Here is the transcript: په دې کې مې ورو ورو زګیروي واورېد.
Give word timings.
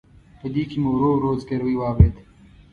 په 0.39 0.47
دې 0.53 0.63
کې 0.69 0.77
مې 0.81 0.89
ورو 0.93 1.09
ورو 1.13 1.31
زګیروي 1.41 1.75
واورېد. 1.77 2.15